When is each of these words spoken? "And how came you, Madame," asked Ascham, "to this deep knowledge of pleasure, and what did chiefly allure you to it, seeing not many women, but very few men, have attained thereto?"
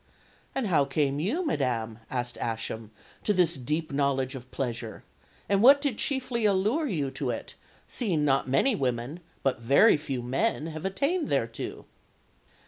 "And 0.55 0.65
how 0.65 0.85
came 0.85 1.19
you, 1.19 1.45
Madame," 1.45 1.99
asked 2.09 2.35
Ascham, 2.39 2.89
"to 3.23 3.33
this 3.33 3.55
deep 3.55 3.91
knowledge 3.91 4.33
of 4.33 4.49
pleasure, 4.49 5.03
and 5.47 5.61
what 5.61 5.79
did 5.79 5.99
chiefly 5.99 6.43
allure 6.43 6.87
you 6.87 7.11
to 7.11 7.29
it, 7.29 7.53
seeing 7.87 8.25
not 8.25 8.49
many 8.49 8.73
women, 8.73 9.19
but 9.43 9.59
very 9.59 9.97
few 9.97 10.23
men, 10.23 10.65
have 10.65 10.85
attained 10.85 11.27
thereto?" 11.29 11.85